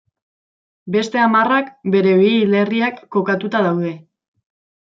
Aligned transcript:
Beste 0.95 1.19
hamarrak 1.25 1.69
bere 1.97 2.15
bi 2.21 2.31
hilerriak 2.39 3.01
kokatuta 3.17 3.63
daude. 3.67 3.93